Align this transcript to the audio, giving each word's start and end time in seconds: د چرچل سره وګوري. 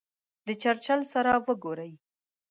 د 0.45 0.47
چرچل 0.61 1.01
سره 1.13 1.31
وګوري. 1.45 1.91